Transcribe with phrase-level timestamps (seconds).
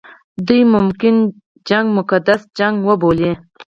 [0.47, 1.15] دوی ممکن
[1.69, 3.31] جګړه مقدسه جګړه وبولي.